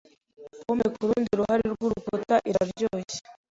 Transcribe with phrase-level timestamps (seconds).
[0.61, 3.19] Pome kurundi ruhande rwurukuta iraryoshye.